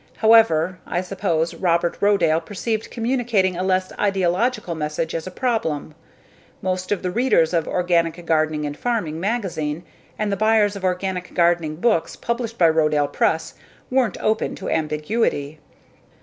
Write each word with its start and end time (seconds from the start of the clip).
However, 0.17 0.79
I 0.87 1.01
suppose 1.01 1.53
Robert 1.53 1.95
Rodale 2.01 2.41
perceived 2.43 2.89
communicating 2.89 3.55
a 3.55 3.61
less 3.61 3.93
ideological 3.99 4.73
message 4.73 5.13
as 5.13 5.27
a 5.27 5.29
problem: 5.29 5.93
most 6.59 6.91
of 6.91 7.03
the 7.03 7.11
readers 7.11 7.53
of 7.53 7.65
_Organic 7.67 8.25
Gardening 8.25 8.65
and 8.65 8.75
Farming 8.75 9.21
_magazine 9.21 9.83
and 10.17 10.31
the 10.31 10.35
buyers 10.37 10.75
of 10.75 10.83
organic 10.83 11.35
gardening 11.35 11.75
books 11.75 12.15
published 12.15 12.57
by 12.57 12.67
Rodale 12.67 13.13
Press 13.13 13.53
weren't 13.91 14.17
open 14.19 14.55
to 14.55 14.71
ambiguity. 14.71 15.59